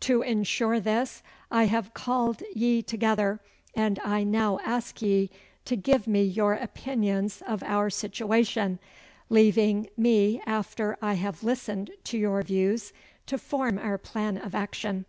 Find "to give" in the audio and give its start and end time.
5.64-6.06